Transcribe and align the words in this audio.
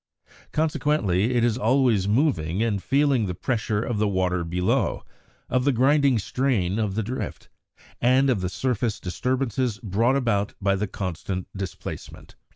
Consequently 0.51 1.35
it 1.35 1.43
is 1.43 1.59
always 1.59 2.07
moving 2.07 2.63
and 2.63 2.81
feeling 2.81 3.27
the 3.27 3.35
pressure 3.35 3.83
of 3.83 3.99
the 3.99 4.07
water 4.07 4.43
below, 4.43 5.03
of 5.47 5.63
the 5.63 5.71
grinding 5.71 6.17
strain 6.17 6.79
of 6.79 6.95
the 6.95 7.03
drift, 7.03 7.49
and 8.01 8.27
of 8.27 8.41
the 8.41 8.49
surface 8.49 8.99
disturbances 8.99 9.77
brought 9.77 10.15
about 10.15 10.55
by 10.59 10.75
the 10.75 10.87
constant 10.87 11.47
displacement. 11.55 12.33